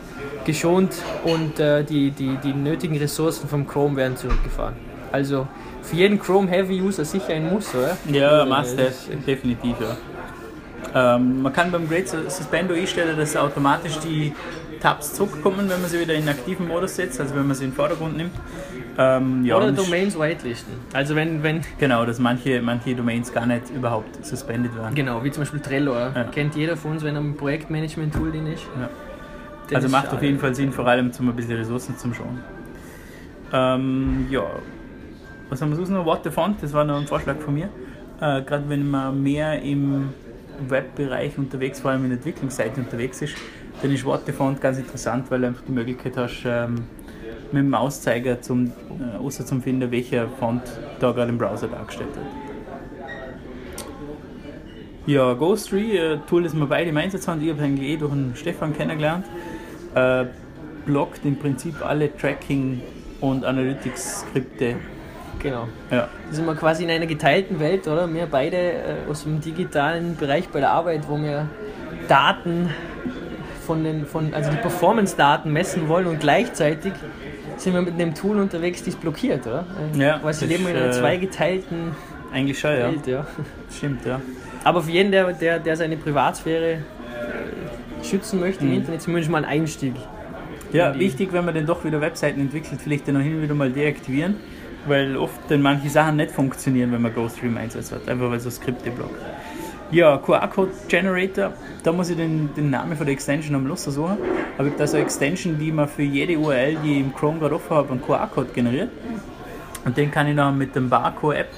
geschont 0.44 0.94
und 1.24 1.60
äh, 1.60 1.84
die, 1.84 2.10
die, 2.10 2.36
die 2.42 2.52
nötigen 2.52 2.96
Ressourcen 2.96 3.48
vom 3.48 3.68
Chrome 3.68 3.96
werden 3.96 4.16
zurückgefahren. 4.16 4.74
Also 5.12 5.46
für 5.82 5.96
jeden 5.96 6.18
Chrome 6.18 6.48
Heavy 6.48 6.80
User 6.80 7.04
sicher 7.04 7.34
ein 7.34 7.48
Muss, 7.50 7.74
oder? 7.74 7.96
Ja, 8.10 8.42
Äh, 8.42 8.46
must 8.46 8.78
have, 8.78 8.92
definitiv, 9.26 9.76
ja. 9.80 9.96
Ähm, 10.92 11.42
man 11.42 11.52
kann 11.52 11.70
beim 11.70 11.88
Great 11.88 12.08
Suspendo 12.08 12.74
einstellen, 12.74 13.16
dass 13.16 13.36
automatisch 13.36 13.98
die 14.00 14.32
Tabs 14.80 15.14
zurückkommen, 15.14 15.68
wenn 15.68 15.80
man 15.80 15.90
sie 15.90 16.00
wieder 16.00 16.14
in 16.14 16.28
aktiven 16.28 16.66
Modus 16.66 16.96
setzt, 16.96 17.20
also 17.20 17.34
wenn 17.34 17.46
man 17.46 17.54
sie 17.56 17.64
in 17.64 17.70
den 17.70 17.76
Vordergrund 17.76 18.16
nimmt. 18.16 18.32
Ähm, 18.98 19.44
ja, 19.44 19.56
Oder 19.56 19.72
Domains 19.72 20.18
whitelisten. 20.18 20.72
Also 20.92 21.14
wenn, 21.14 21.42
wenn, 21.42 21.60
Genau, 21.78 22.04
dass 22.04 22.18
manche, 22.18 22.60
manche 22.62 22.94
Domains 22.94 23.32
gar 23.32 23.46
nicht 23.46 23.70
überhaupt 23.70 24.24
suspendet 24.24 24.74
werden. 24.76 24.94
genau, 24.94 25.22
wie 25.22 25.30
zum 25.30 25.42
Beispiel 25.42 25.60
Trello. 25.60 25.94
Ja. 25.94 26.24
Kennt 26.32 26.56
jeder 26.56 26.76
von 26.76 26.92
uns, 26.92 27.04
wenn 27.04 27.14
er 27.14 27.20
ein 27.20 27.36
Projektmanagement-Tool 27.36 28.30
drin 28.32 28.46
ist. 28.46 28.64
Ja. 28.78 28.88
Dann 29.68 29.76
Also 29.76 29.86
ist 29.86 29.92
macht 29.92 30.12
auf 30.12 30.22
jeden 30.22 30.38
Fall 30.38 30.54
Sinn, 30.54 30.72
vor 30.72 30.86
allem 30.86 31.12
zum 31.12 31.28
ein 31.28 31.36
bisschen 31.36 31.56
Ressourcen 31.56 31.96
zum 31.96 32.12
Schauen. 32.12 32.40
Ähm, 33.52 34.26
ja, 34.30 34.44
was 35.48 35.60
haben 35.62 35.70
wir 35.70 35.76
sonst 35.76 35.90
noch? 35.90 36.04
What 36.04 36.20
the 36.24 36.30
Font, 36.30 36.62
das 36.62 36.72
war 36.72 36.84
noch 36.84 36.98
ein 37.00 37.06
Vorschlag 37.06 37.36
von 37.38 37.54
mir. 37.54 37.68
Äh, 38.20 38.42
Gerade 38.42 38.64
wenn 38.68 38.88
man 38.90 39.22
mehr 39.22 39.60
im 39.62 40.10
Webbereich 40.68 41.38
unterwegs, 41.38 41.80
vor 41.80 41.90
allem 41.92 42.04
in 42.04 42.10
der 42.10 42.18
Entwicklungsseite 42.18 42.80
unterwegs 42.80 43.22
ist, 43.22 43.34
What 43.82 44.26
the 44.26 44.32
Font 44.32 44.60
ganz 44.60 44.76
interessant, 44.76 45.30
weil 45.30 45.40
du 45.40 45.46
einfach 45.46 45.62
die 45.66 45.72
Möglichkeit 45.72 46.14
hast, 46.16 46.42
ähm, 46.44 46.84
mit 47.50 47.62
dem 47.62 47.70
Mauszeiger 47.70 48.40
zum, 48.42 48.66
äh, 48.66 49.16
außer 49.18 49.46
zum 49.46 49.62
finden, 49.62 49.90
welcher 49.90 50.28
Font 50.28 50.62
da 51.00 51.12
gerade 51.12 51.30
im 51.30 51.38
Browser 51.38 51.66
dargestellt 51.66 52.14
wird. 52.14 52.26
Ja, 55.06 55.32
Ghost3, 55.32 55.76
äh, 55.76 56.18
Tool, 56.28 56.42
das 56.42 56.54
wir 56.54 56.66
beide 56.66 56.90
im 56.90 56.96
Einsatz 56.98 57.26
haben, 57.26 57.40
ich 57.40 57.50
habe 57.50 57.62
eigentlich 57.62 57.88
eh 57.88 57.96
durch 57.96 58.12
den 58.12 58.36
Stefan 58.36 58.76
kennengelernt, 58.76 59.24
äh, 59.94 60.26
blockt 60.84 61.24
im 61.24 61.36
Prinzip 61.38 61.74
alle 61.84 62.14
Tracking- 62.14 62.82
und 63.22 63.46
Analytics-Skripte. 63.46 64.76
Genau. 65.38 65.68
Ja, 65.90 66.08
Da 66.28 66.34
sind 66.34 66.44
wir 66.44 66.54
quasi 66.54 66.84
in 66.84 66.90
einer 66.90 67.06
geteilten 67.06 67.58
Welt, 67.60 67.88
oder? 67.88 68.12
Wir 68.12 68.26
beide 68.26 68.56
äh, 68.56 68.94
aus 69.08 69.24
dem 69.24 69.40
digitalen 69.40 70.16
Bereich 70.16 70.50
bei 70.50 70.60
der 70.60 70.70
Arbeit, 70.70 71.08
wo 71.08 71.16
wir 71.16 71.48
Daten 72.08 72.68
von 73.66 73.84
den, 73.84 74.06
von, 74.06 74.32
also 74.34 74.50
die 74.50 74.56
Performance-Daten 74.56 75.52
messen 75.52 75.88
wollen 75.88 76.06
und 76.06 76.20
gleichzeitig 76.20 76.92
sind 77.56 77.74
wir 77.74 77.82
mit 77.82 77.94
einem 77.94 78.14
Tool 78.14 78.38
unterwegs, 78.38 78.82
das 78.84 78.96
blockiert, 78.96 79.46
oder? 79.46 79.66
Äh, 79.94 79.98
Ja, 80.02 80.20
Weil 80.22 80.32
sie 80.34 80.46
leben 80.46 80.66
in 80.66 80.76
einer 80.76 80.86
äh, 80.88 80.92
zweigeteilten 80.92 81.92
eigentlich 82.32 82.58
schon, 82.58 82.70
ja. 82.72 82.88
Welt, 82.88 83.06
ja. 83.06 83.26
Stimmt, 83.76 84.06
ja. 84.06 84.20
Aber 84.64 84.82
für 84.82 84.90
jeden, 84.90 85.10
der, 85.10 85.32
der, 85.32 85.58
der 85.58 85.76
seine 85.76 85.96
Privatsphäre 85.96 86.72
äh, 86.72 88.04
schützen 88.04 88.40
möchte 88.40 88.64
Mhm. 88.64 88.70
im 88.72 88.76
Internet, 88.78 89.02
zumindest 89.02 89.30
mal 89.30 89.44
ein 89.44 89.50
Einstieg. 89.50 89.94
Ja, 90.72 90.96
wichtig, 90.98 91.32
wenn 91.32 91.44
man 91.44 91.54
dann 91.54 91.66
doch 91.66 91.84
wieder 91.84 92.00
Webseiten 92.00 92.40
entwickelt, 92.40 92.80
vielleicht 92.82 93.08
dann 93.08 93.16
auch 93.16 93.20
hin 93.20 93.36
und 93.36 93.42
wieder 93.42 93.54
mal 93.54 93.70
deaktivieren, 93.70 94.36
weil 94.86 95.16
oft 95.16 95.38
dann 95.48 95.62
manche 95.62 95.88
Sachen 95.90 96.16
nicht 96.16 96.30
funktionieren, 96.30 96.92
wenn 96.92 97.02
man 97.02 97.12
GoStream 97.12 97.56
Einsatz 97.56 97.90
hat, 97.90 98.08
einfach 98.08 98.30
weil 98.30 98.38
so 98.40 98.50
Skripte 98.50 98.90
blockt. 98.90 99.16
Ja, 99.92 100.18
QR-Code 100.18 100.70
Generator, 100.86 101.52
da 101.82 101.90
muss 101.90 102.10
ich 102.10 102.16
den, 102.16 102.54
den 102.54 102.70
Namen 102.70 102.96
von 102.96 103.06
der 103.06 103.12
Extension 103.12 103.56
am 103.56 103.66
Schluss 103.66 103.84
suchen, 103.84 104.18
aber 104.56 104.66
ich 104.66 104.72
habe 104.72 104.78
da 104.78 104.86
so 104.86 104.96
eine 104.96 105.04
Extension, 105.04 105.58
die 105.58 105.72
man 105.72 105.88
für 105.88 106.04
jede 106.04 106.38
URL, 106.38 106.76
die 106.76 106.92
ich 106.92 107.00
im 107.00 107.12
Chrome 107.12 107.40
gerade 107.40 107.56
offen 107.56 107.76
habe, 107.76 107.90
einen 107.90 108.00
QR-Code 108.00 108.50
generiert. 108.54 108.90
Und 109.84 109.96
den 109.96 110.12
kann 110.12 110.28
ich 110.28 110.36
dann 110.36 110.56
mit 110.56 110.76
dem 110.76 110.88
Barco-App 110.88 111.48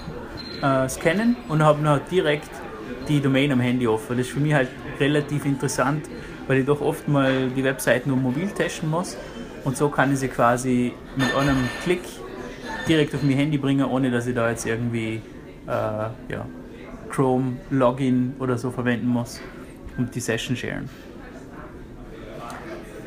äh, 0.62 0.89
scannen 0.89 1.37
und 1.49 1.62
habe 1.62 1.83
dann 1.83 2.01
direkt 2.11 2.49
die 3.07 3.21
Domain 3.21 3.53
am 3.53 3.61
Handy 3.61 3.87
offen. 3.87 4.17
Das 4.17 4.27
ist 4.27 4.33
für 4.33 4.41
mich 4.41 4.55
halt 4.55 4.69
relativ 4.99 5.45
interessant, 5.45 6.09
weil 6.47 6.61
ich 6.61 6.65
doch 6.65 6.81
oft 6.81 7.07
mal 7.09 7.51
die 7.55 7.62
Webseiten 7.62 8.09
nur 8.09 8.19
mobil 8.19 8.49
testen 8.49 8.89
muss. 8.89 9.19
Und 9.65 9.77
so 9.77 9.91
kann 9.91 10.11
ich 10.11 10.21
sie 10.21 10.29
quasi 10.29 10.95
mit 11.17 11.35
einem 11.37 11.69
Klick 11.85 12.01
direkt 12.89 13.15
auf 13.15 13.23
mein 13.23 13.37
Handy 13.37 13.59
bringen, 13.59 13.85
ohne 13.85 14.11
dass 14.11 14.27
ich 14.27 14.35
da 14.35 14.49
jetzt 14.49 14.65
irgendwie 14.65 15.21
äh, 15.67 15.71
ja, 15.71 16.47
Chrome 17.12 17.59
Login 17.71 18.35
oder 18.38 18.57
so 18.59 18.71
verwenden 18.71 19.07
muss 19.07 19.40
und 19.99 20.14
die 20.14 20.21
Session 20.21 20.57
sharen. 20.57 20.88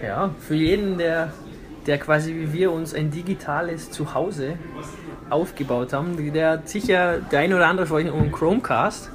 Ja, 0.02 0.30
für 0.40 0.56
jeden, 0.56 0.98
der, 0.98 1.34
der 1.88 1.98
quasi 1.98 2.34
wie 2.34 2.54
wir 2.54 2.72
uns 2.72 2.94
ein 2.94 3.10
digitales 3.10 3.90
Zuhause 3.90 4.54
aufgebaut 5.30 5.94
haben, 5.94 6.32
der 6.34 6.52
hat 6.52 6.70
sicher 6.70 7.20
der 7.20 7.40
eine 7.40 7.56
oder 7.56 7.68
andere 7.68 7.88
von 7.88 7.98
euch 7.98 8.14
einen 8.14 8.32
Chromecast. 8.32 9.10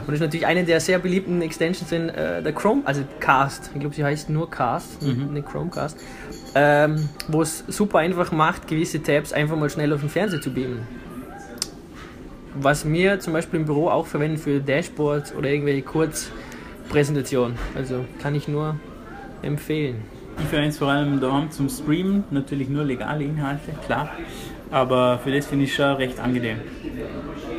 Und 0.00 0.08
das 0.08 0.14
ist 0.14 0.20
natürlich 0.20 0.46
eine 0.46 0.64
der 0.64 0.80
sehr 0.80 0.98
beliebten 0.98 1.40
Extensions 1.40 1.90
in 1.92 2.08
äh, 2.08 2.42
der 2.42 2.52
Chrome, 2.52 2.82
also 2.84 3.02
Cast. 3.20 3.70
Ich 3.74 3.80
glaube, 3.80 3.94
sie 3.94 4.04
heißt 4.04 4.28
nur 4.28 4.50
Cast, 4.50 5.02
eine 5.02 5.42
Chromecast. 5.42 5.98
Ähm, 6.54 7.08
wo 7.28 7.42
es 7.42 7.64
super 7.68 7.98
einfach 7.98 8.30
macht, 8.32 8.68
gewisse 8.68 9.02
Tabs 9.02 9.32
einfach 9.32 9.56
mal 9.56 9.70
schnell 9.70 9.92
auf 9.92 10.00
den 10.00 10.08
Fernseher 10.08 10.40
zu 10.40 10.52
beamen. 10.52 10.86
Was 12.54 12.90
wir 12.90 13.20
zum 13.20 13.32
Beispiel 13.32 13.60
im 13.60 13.66
Büro 13.66 13.88
auch 13.88 14.06
verwenden 14.06 14.38
für 14.38 14.60
Dashboards 14.60 15.34
oder 15.34 15.50
irgendwelche 15.50 15.82
Kurzpräsentationen. 15.82 17.56
Also 17.74 18.04
kann 18.20 18.34
ich 18.34 18.48
nur 18.48 18.76
empfehlen. 19.42 20.02
Ich 20.38 20.46
verwende 20.46 20.70
es 20.70 20.78
vor 20.78 20.88
allem 20.88 21.20
daheim 21.20 21.50
zum 21.50 21.68
Streamen, 21.68 22.24
natürlich 22.30 22.68
nur 22.68 22.84
legale 22.84 23.24
Inhalte, 23.24 23.72
klar. 23.86 24.10
Aber 24.70 25.18
für 25.18 25.30
das 25.30 25.46
finde 25.46 25.66
ich 25.66 25.74
schon 25.74 25.94
recht 25.96 26.18
angenehm. 26.18 26.58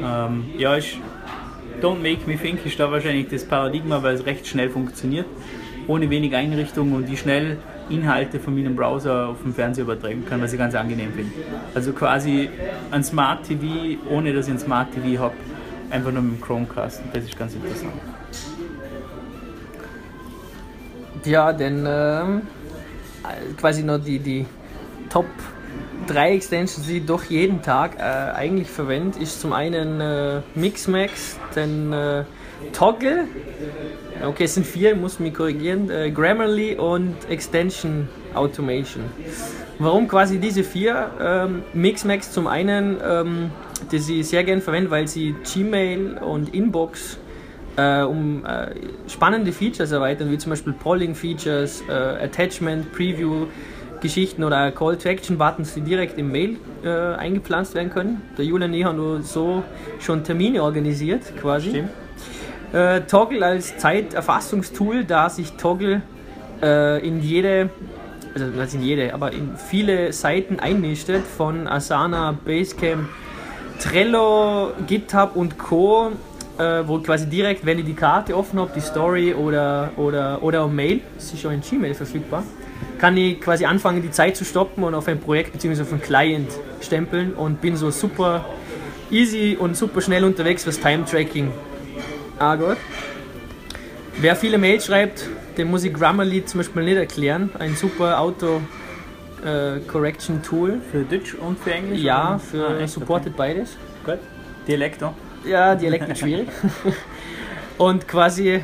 Ähm, 0.04 0.46
ja, 0.58 0.76
ich, 0.76 1.00
Don't 1.82 2.02
Make 2.02 2.28
Me 2.28 2.38
Think 2.38 2.66
ist 2.66 2.80
da 2.80 2.92
wahrscheinlich 2.92 3.28
das 3.30 3.46
Paradigma, 3.46 4.04
weil 4.04 4.16
es 4.16 4.26
recht 4.26 4.46
schnell 4.48 4.70
funktioniert, 4.70 5.26
ohne 5.88 6.10
wenig 6.10 6.36
Einrichtung 6.36 6.92
und 6.94 7.08
die 7.08 7.16
schnell 7.16 7.58
Inhalte 7.90 8.40
von 8.40 8.56
meinem 8.56 8.76
Browser 8.76 9.30
auf 9.30 9.42
dem 9.44 9.54
Fernseher 9.54 9.84
übertragen 9.84 10.26
kann, 10.28 10.42
was 10.42 10.54
ich 10.54 10.60
ganz 10.60 10.76
angenehm 10.76 11.14
finde. 11.14 11.32
Also 11.74 11.94
quasi 11.94 12.50
ein 12.92 13.04
Smart 13.04 13.44
TV, 13.44 14.00
ohne 14.10 14.34
dass 14.34 14.48
ich 14.48 14.54
ein 14.54 14.60
Smart 14.60 14.92
TV 14.92 15.22
habe, 15.22 15.36
einfach 15.90 16.12
nur 16.12 16.22
mit 16.22 16.40
dem 16.40 16.42
Chromecast. 16.42 17.02
Das 17.14 17.24
ist 17.24 17.38
ganz 17.38 17.54
interessant. 17.54 17.94
Ja, 21.24 21.54
denn 21.54 21.86
ähm, 21.88 22.42
quasi 23.58 23.84
noch 23.84 23.98
die, 23.98 24.20
die 24.20 24.46
Top 25.10 25.26
3 26.08 26.34
Extensions, 26.34 26.86
die 26.88 26.98
ich 26.98 27.06
doch 27.06 27.24
jeden 27.24 27.62
Tag 27.62 27.98
äh, 27.98 28.02
eigentlich 28.02 28.70
verwende, 28.70 29.20
ist 29.20 29.42
zum 29.42 29.54
einen 29.54 30.02
äh, 30.02 30.42
Mixmax, 30.54 31.40
dann 31.56 31.94
äh, 31.94 32.24
Toggle, 32.74 33.28
okay, 34.26 34.44
es 34.46 34.56
sind 34.56 34.66
vier, 34.66 34.94
ich 34.94 34.98
muss 34.98 35.20
mich 35.20 35.34
korrigieren, 35.34 35.90
äh, 35.90 36.12
Grammarly 36.12 36.76
und 36.76 37.16
Extension 37.30 38.08
Automation. 38.34 39.04
Warum 39.80 40.08
quasi 40.08 40.40
diese 40.40 40.64
vier? 40.64 41.12
Ähm, 41.22 41.64
Mixmax 41.74 42.32
zum 42.32 42.48
einen, 42.48 42.98
ähm, 43.06 43.52
die 43.92 44.00
sie 44.00 44.24
sehr 44.24 44.44
gerne 44.44 44.62
verwende, 44.62 44.90
weil 44.90 45.08
sie 45.08 45.36
Gmail 45.44 46.18
und 46.18 46.54
Inbox 46.54 47.18
äh, 47.78 48.02
um 48.02 48.46
äh, 48.46 48.68
spannende 49.10 49.52
Features 49.52 49.92
erweitern, 49.92 50.32
wie 50.32 50.38
zum 50.38 50.52
Beispiel 50.52 50.74
Polling-Features, 50.74 51.84
äh, 51.90 51.92
Attachment, 51.92 52.92
Preview, 52.94 53.48
Geschichten 54.02 54.44
oder 54.44 54.72
Call-to-Action-Buttons, 54.72 55.74
die 55.74 55.82
direkt 55.82 56.18
im 56.18 56.32
Mail 56.32 56.58
äh, 56.84 56.90
eingepflanzt 56.90 57.76
werden 57.76 57.90
können. 57.90 58.22
Der 58.38 58.46
Julian 58.46 58.74
ich 58.74 58.86
haben 58.86 58.98
nur 58.98 59.24
so 59.24 59.64
schon 60.00 60.24
Termine 60.24 60.64
organisiert, 60.64 61.36
quasi. 61.42 61.70
Stimmt. 61.70 61.90
Äh, 62.74 63.02
Toggle 63.02 63.46
als 63.46 63.78
Zeiterfassungstool, 63.78 65.06
da 65.06 65.30
sich 65.30 65.54
Toggle 65.54 66.02
äh, 66.62 67.06
in 67.06 67.22
jede, 67.22 67.70
also 68.34 68.46
nicht 68.48 68.74
in 68.74 68.82
jede, 68.82 69.14
aber 69.14 69.32
in 69.32 69.56
viele 69.56 70.12
Seiten 70.12 70.60
einnistet, 70.60 71.24
von 71.26 71.68
Asana, 71.68 72.38
Basecamp, 72.44 73.08
Trello, 73.80 74.72
GitHub 74.88 75.36
und 75.36 75.58
Co., 75.58 76.12
äh, 76.58 76.84
wo 76.86 77.00
quasi 77.00 77.28
direkt, 77.28 77.66
wenn 77.66 77.80
ich 77.80 77.86
die 77.86 77.94
Karte 77.94 78.36
offen 78.36 78.60
habe, 78.60 78.72
die 78.74 78.82
Story 78.82 79.34
oder, 79.34 79.92
oder, 79.98 80.42
oder 80.42 80.68
Mail, 80.68 81.02
das 81.16 81.34
ist 81.34 81.42
schon 81.42 81.54
in 81.54 81.62
Gmail 81.62 81.94
verfügbar, 81.94 82.44
kann 82.98 83.18
ich 83.18 83.42
quasi 83.42 83.66
anfangen, 83.66 84.02
die 84.02 84.12
Zeit 84.12 84.38
zu 84.38 84.46
stoppen 84.46 84.84
und 84.84 84.96
auf 84.96 85.08
ein 85.08 85.20
Projekt 85.20 85.52
bzw. 85.52 85.82
auf 85.82 85.92
einen 85.92 86.02
Client 86.02 86.50
stempeln 86.82 87.34
und 87.34 87.62
bin 87.62 87.76
so 87.76 87.92
super 87.92 88.46
easy 89.12 89.58
und 89.60 89.76
super 89.76 90.02
schnell 90.02 90.24
unterwegs, 90.24 90.66
was 90.66 90.80
Time-Tracking 90.80 91.52
angeht. 92.40 92.78
Wer 94.18 94.36
viele 94.36 94.58
Mails 94.58 94.86
schreibt, 94.86 95.28
dem 95.58 95.70
muss 95.72 95.84
ich 95.84 95.94
Grammarly 95.94 96.46
zum 96.46 96.60
Beispiel 96.60 96.84
nicht 96.84 96.96
erklären. 96.98 97.50
Ein 97.60 97.76
super 97.76 98.20
Auto-Correction-Tool. 98.20 100.80
Für 100.92 101.04
Deutsch 101.04 101.34
und 101.36 101.60
für 101.60 101.74
Englisch? 101.74 102.00
Ja, 102.02 102.38
für 102.40 102.68
Ah, 102.68 102.78
echt? 102.80 102.94
supportet 102.94 103.36
beides. 103.36 103.78
Okay. 104.04 104.18
Gut. 104.18 104.22
Dialekt 104.68 105.04
auch. 105.04 105.14
Ja, 105.46 105.76
Dialekt 105.76 106.08
wird 106.08 106.18
schwierig. 106.18 106.48
Und 107.78 108.08
quasi, 108.08 108.52
äh, 108.52 108.62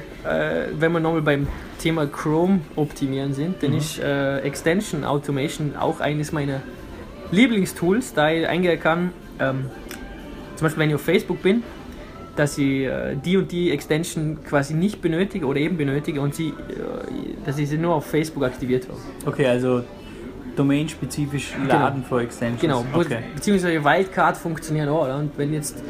wenn 0.79 0.93
wir 0.93 0.99
nochmal 1.01 1.21
beim 1.21 1.45
Thema 1.79 2.07
Chrome 2.07 2.61
optimieren 2.77 3.33
sind, 3.33 3.61
dann 3.61 3.73
ist 3.75 3.99
äh, 3.99 4.37
Extension 4.39 5.03
Automation 5.03 5.75
auch 5.75 5.99
eines 5.99 6.31
meiner 6.31 6.61
Lieblingstools, 7.31 8.13
da 8.13 8.31
ich 8.31 8.47
eingehen 8.47 8.79
kann, 8.79 9.11
ähm, 9.39 9.65
zum 10.55 10.65
Beispiel 10.65 10.79
wenn 10.81 10.89
ich 10.89 10.95
auf 10.95 11.01
Facebook 11.01 11.41
bin, 11.43 11.61
dass 12.41 12.57
ich 12.57 12.85
äh, 12.85 13.15
die 13.23 13.37
und 13.37 13.51
die 13.51 13.69
Extension 13.69 14.39
quasi 14.43 14.73
nicht 14.73 14.99
benötige 14.99 15.45
oder 15.45 15.59
eben 15.59 15.77
benötige 15.77 16.19
und 16.21 16.33
sie, 16.33 16.47
äh, 16.47 16.53
dass 17.45 17.59
ich 17.59 17.69
sie 17.69 17.77
nur 17.77 17.93
auf 17.93 18.07
Facebook 18.07 18.43
aktiviert 18.43 18.87
habe. 18.87 18.97
Okay, 19.27 19.45
also 19.45 19.83
domainspezifisch 20.55 21.53
laden 21.67 22.03
für 22.03 22.21
Extensions. 22.21 22.59
Genau, 22.59 22.83
Okay. 22.93 23.19
beziehungsweise 23.35 23.83
Wildcard 23.83 24.37
funktionieren 24.37 24.89
auch. 24.89 25.03
Oder? 25.03 25.17
Und 25.17 25.37
wenn 25.37 25.53
jetzt 25.53 25.83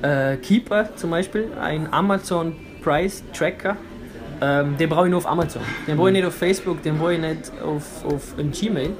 äh, 0.00 0.38
Keeper 0.38 0.96
zum 0.96 1.10
Beispiel, 1.10 1.48
ein 1.60 1.92
Amazon 1.92 2.56
Price 2.82 3.22
Tracker, 3.34 3.76
ähm, 4.40 4.78
den 4.78 4.88
brauche 4.88 5.04
ich 5.04 5.10
nur 5.10 5.18
auf 5.18 5.26
Amazon. 5.26 5.60
Den 5.86 5.98
brauche 5.98 6.08
ich 6.08 6.14
nicht 6.14 6.24
auf 6.24 6.34
Facebook, 6.34 6.82
den 6.82 6.96
brauche 6.96 7.14
ich 7.14 7.20
nicht 7.20 7.52
auf, 7.62 8.02
auf 8.06 8.34
ein 8.38 8.50
Gmail. 8.50 8.92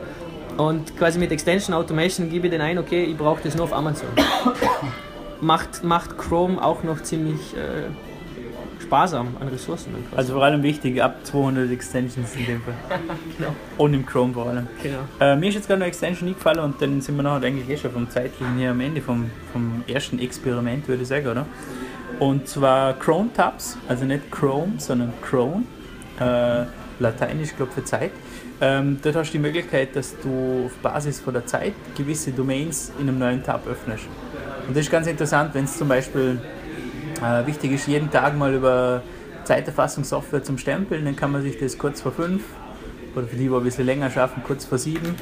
Und 0.58 0.94
quasi 0.98 1.18
mit 1.18 1.32
Extension 1.32 1.74
Automation 1.74 2.28
gebe 2.28 2.48
ich 2.48 2.52
den 2.52 2.60
ein, 2.60 2.76
okay, 2.76 3.04
ich 3.04 3.16
brauche 3.16 3.40
das 3.42 3.56
nur 3.56 3.64
auf 3.64 3.72
Amazon. 3.72 4.08
macht, 5.40 5.84
macht 5.84 6.18
Chrome 6.18 6.62
auch 6.62 6.82
noch 6.82 7.02
ziemlich 7.02 7.54
äh, 7.56 7.88
sparsam 8.82 9.36
an 9.40 9.48
Ressourcen. 9.48 9.94
Also 10.16 10.34
vor 10.34 10.44
allem 10.44 10.62
wichtig, 10.62 11.02
ab 11.02 11.16
200 11.24 11.70
Extensions 11.70 12.34
in 12.36 12.46
dem 12.46 12.62
Fall. 12.62 12.74
genau. 13.36 13.54
Und 13.76 13.94
im 13.94 14.06
Chrome 14.06 14.32
vor 14.32 14.46
allem. 14.46 14.66
genau. 14.82 15.00
Äh, 15.20 15.36
mir 15.36 15.48
ist 15.48 15.56
jetzt 15.56 15.66
gerade 15.66 15.82
eine 15.82 15.88
Extension 15.88 16.28
eingefallen 16.28 16.60
und 16.60 16.80
dann 16.80 17.00
sind 17.00 17.16
wir 17.16 17.22
noch 17.22 17.42
eigentlich 17.42 17.68
eh 17.68 17.76
schon 17.76 17.90
vom 17.90 18.08
zeitlichen 18.10 18.56
hier 18.56 18.70
am 18.70 18.80
Ende 18.80 19.00
vom, 19.00 19.30
vom 19.52 19.84
ersten 19.86 20.18
Experiment, 20.18 20.88
würde 20.88 21.02
ich 21.02 21.08
sagen, 21.08 21.26
oder? 21.28 21.46
Und 22.18 22.48
zwar 22.48 22.94
Chrome 22.94 23.32
Tabs, 23.32 23.76
also 23.88 24.04
nicht 24.04 24.30
Chrome, 24.30 24.72
sondern 24.78 25.12
Chrome, 25.22 25.64
äh, 26.18 26.64
lateinisch, 26.98 27.54
glaube 27.56 27.72
für 27.72 27.84
Zeit. 27.84 28.10
Ähm, 28.60 28.98
dort 29.02 29.14
hast 29.14 29.28
du 29.28 29.32
die 29.32 29.38
Möglichkeit, 29.38 29.94
dass 29.94 30.16
du 30.20 30.64
auf 30.66 30.72
Basis 30.78 31.20
von 31.20 31.32
der 31.32 31.46
Zeit 31.46 31.74
gewisse 31.96 32.32
Domains 32.32 32.90
in 32.98 33.08
einem 33.08 33.18
neuen 33.18 33.44
Tab 33.44 33.66
öffnest. 33.68 34.08
Und 34.68 34.76
das 34.76 34.84
ist 34.84 34.92
ganz 34.92 35.06
interessant, 35.06 35.54
wenn 35.54 35.64
es 35.64 35.78
zum 35.78 35.88
Beispiel 35.88 36.40
äh, 37.22 37.46
wichtig 37.46 37.72
ist, 37.72 37.88
jeden 37.88 38.10
Tag 38.10 38.36
mal 38.36 38.54
über 38.54 39.02
Zeiterfassungssoftware 39.44 40.42
zum 40.42 40.58
Stempeln, 40.58 41.06
dann 41.06 41.16
kann 41.16 41.32
man 41.32 41.42
sich 41.42 41.58
das 41.58 41.78
kurz 41.78 42.02
vor 42.02 42.12
fünf 42.12 42.42
oder 43.16 43.26
für 43.26 43.36
die, 43.36 43.48
die 43.48 43.54
ein 43.54 43.62
bisschen 43.62 43.86
länger 43.86 44.10
schaffen, 44.10 44.42
kurz 44.46 44.66
vor 44.66 44.76
sieben 44.76 45.16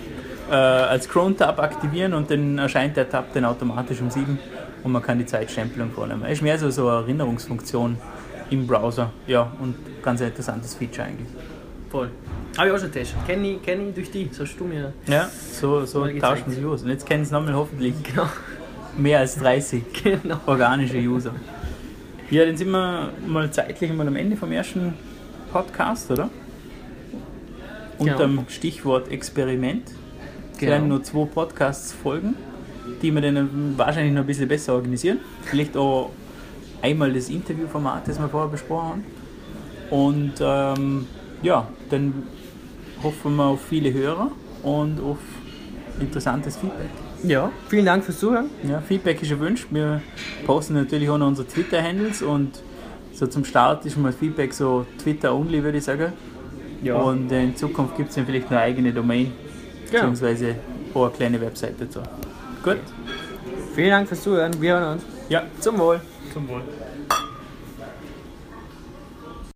äh, 0.51 0.55
als 0.55 1.09
Chrome-Tab 1.09 1.61
aktivieren 1.61 2.13
und 2.15 2.31
dann 2.31 2.59
erscheint 2.59 2.97
der 2.97 3.09
Tab 3.09 3.33
dann 3.35 3.45
automatisch 3.45 4.01
um 4.01 4.11
sieben 4.11 4.39
und 4.83 4.93
man 4.93 5.03
kann 5.03 5.19
die 5.19 5.27
Zeitstempelung 5.27 5.91
vornehmen. 5.93 6.25
Ist 6.25 6.43
mehr 6.43 6.59
so, 6.59 6.71
so 6.71 6.89
eine 6.89 7.03
Erinnerungsfunktion 7.03 7.97
im 8.51 8.67
Browser. 8.67 9.13
Ja, 9.27 9.53
und 9.61 9.77
ganz 10.03 10.21
ein 10.21 10.29
interessantes 10.29 10.75
Feature 10.75 11.07
eigentlich. 11.07 11.29
Voll. 11.91 12.11
Habe 12.57 12.69
ich 12.69 12.75
auch 12.75 12.79
schon 12.79 12.91
getestet. 12.91 13.19
Kenne 13.27 13.49
ich, 13.49 13.63
kenn 13.63 13.89
ich 13.89 13.95
durch 13.95 14.11
die, 14.11 14.29
so 14.33 14.45
hast 14.45 14.57
du 14.59 14.65
mir. 14.65 14.93
Ja, 15.07 15.29
so, 15.53 15.85
so 15.85 16.07
tauschen 16.07 16.51
sich 16.51 16.65
aus. 16.65 16.83
Und 16.83 16.89
jetzt 16.89 17.07
kennen 17.07 17.23
es 17.23 17.31
nochmal 17.31 17.55
hoffentlich 17.55 17.95
Genau. 18.03 18.27
Mehr 18.97 19.21
als 19.21 19.37
30 19.37 19.83
genau. 20.03 20.41
organische 20.47 20.99
User. 20.99 21.33
Ja, 22.31 22.45
dann 22.45 22.57
sind 22.57 22.71
wir 22.71 23.13
mal 23.27 23.51
zeitlich 23.51 23.93
mal 23.93 24.07
am 24.07 24.17
Ende 24.17 24.37
vom 24.37 24.51
ersten 24.51 24.95
Podcast, 25.53 26.11
oder? 26.11 26.29
Genau. 27.99 28.13
Unter 28.13 28.27
dem 28.27 28.49
Stichwort 28.49 29.11
Experiment. 29.11 29.93
Es 30.55 30.63
werden 30.63 30.89
nur 30.89 31.03
zwei 31.03 31.25
Podcasts 31.27 31.93
folgen, 31.93 32.35
die 33.03 33.13
wir 33.13 33.21
dann 33.21 33.75
wahrscheinlich 33.77 34.13
noch 34.13 34.23
ein 34.23 34.27
bisschen 34.27 34.49
besser 34.49 34.75
organisieren. 34.75 35.19
Vielleicht 35.43 35.77
auch 35.77 36.11
einmal 36.83 37.13
das 37.13 37.29
Interviewformat, 37.29 38.09
das 38.09 38.19
wir 38.19 38.29
vorher 38.29 38.51
besprochen 38.51 38.89
haben. 38.89 39.05
Und 39.91 40.35
ähm, 40.41 41.07
ja, 41.43 41.69
dann 41.91 42.25
hoffen 43.03 43.37
wir 43.37 43.45
auf 43.45 43.61
viele 43.65 43.93
Hörer 43.93 44.31
und 44.63 45.01
auf 45.01 45.19
interessantes 46.01 46.57
Feedback. 46.57 46.91
Ja, 47.23 47.51
vielen 47.69 47.87
Dank 47.87 48.05
fürs 48.05 48.19
Zuhören. 48.21 48.51
Ja, 48.69 48.81
Feedback 48.81 49.23
ist 49.23 49.31
erwünscht. 49.31 49.67
Wir 49.71 50.01
posten 50.47 50.75
natürlich 50.75 51.09
auch 51.11 51.19
noch 51.19 51.27
unsere 51.29 51.49
Twitter-Handles 51.49 52.23
und 52.23 52.63
so 53.13 53.27
zum 53.27 53.45
Start 53.45 53.85
ist 53.87 53.97
mal 53.97 54.13
Feedback 54.13 54.53
so 54.53 54.87
Twitter-only, 55.03 55.63
würde 55.63 55.79
ich 55.79 55.85
sagen. 55.85 56.13
Ja. 56.83 56.97
Und 56.97 57.33
in 57.33 57.57
Zukunft 57.57 57.97
gibt 57.97 58.11
es 58.11 58.15
dann 58.17 58.27
vielleicht 58.27 58.51
eine 58.51 58.61
eigene 58.61 58.93
Domain, 58.93 59.33
Genau. 59.87 59.93
beziehungsweise 59.93 60.57
auch 60.95 61.05
eine 61.07 61.13
kleine 61.15 61.41
Website 61.41 61.75
dazu. 61.81 62.01
Gut? 62.63 62.77
Vielen 63.75 63.91
Dank 63.91 64.09
fürs 64.09 64.23
Zuhören. 64.23 64.53
Wir 64.61 64.79
hören 64.79 64.93
uns. 64.95 65.03
Ja, 65.29 65.43
Zum 65.61 65.79
Wohl. 65.79 66.01
zum 66.33 66.47
Wohl. 66.49 66.61